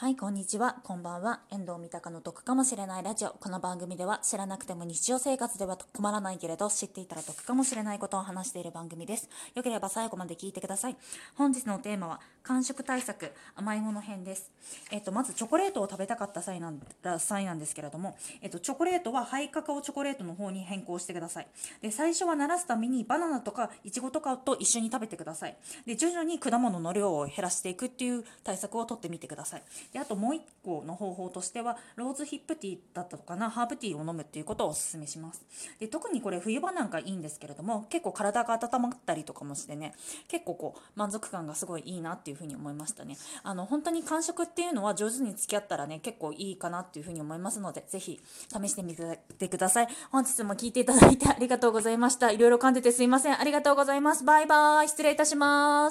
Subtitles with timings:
[0.00, 0.76] はい、こんにちは。
[0.84, 1.40] こんばんは。
[1.50, 3.30] 遠藤三鷹の得かもしれないラジオ。
[3.30, 9.28] この番組では知らなくても日常生活では困らないけれど知っていたら得かもしれないことを話している番組です。
[9.56, 10.96] よければ最後まで聞いてください。
[11.34, 14.52] 本日のテーマは完食対策甘いもの編です。
[14.92, 16.80] えっと、まずチョコレートを食べたかった際なん
[17.18, 21.48] 際なんですけれども、えっと、チョコレートはハイカカオチョコレートの方に変更してください。
[21.82, 25.56] で、最初は慣らすためにバナナとかイチゴとかと一緒に食べてください。
[25.86, 29.62] で、徐々に果物の量を減らしていくっていう対策をとってみてください。
[29.92, 35.42] であともう1個の方法としてはローズヒップティーだったのかなハーブティーを飲むっていうことをおすすめします。
[35.78, 39.94] で特にこれ冬場なんかいいんですけれども結構体が温まったりとかもしてね
[40.28, 43.16] 結構こう満足感がすごいいいなっていうふうに思いましたね。
[43.42, 48.96] あの本当に感触っていうのは上手に付き合ったらね結構いいかなっていうふうに思いますのでぜひ試してみ
[49.38, 49.88] てください。
[50.10, 52.30] 本日も聞いていただいてありがとうございました。
[52.30, 53.40] いろいろ噛んでてすいません。
[53.40, 54.24] ありがとうございます。
[54.24, 54.88] バイバーイ。
[54.88, 55.78] 失礼いたします。